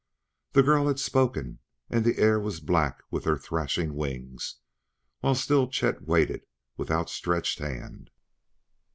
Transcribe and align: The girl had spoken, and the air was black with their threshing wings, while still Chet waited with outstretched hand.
The 0.53 0.63
girl 0.63 0.87
had 0.87 0.97
spoken, 0.99 1.59
and 1.87 2.03
the 2.03 2.17
air 2.17 2.39
was 2.39 2.59
black 2.59 3.03
with 3.11 3.25
their 3.25 3.37
threshing 3.37 3.93
wings, 3.93 4.55
while 5.19 5.35
still 5.35 5.67
Chet 5.67 6.01
waited 6.07 6.41
with 6.75 6.89
outstretched 6.89 7.59
hand. 7.59 8.09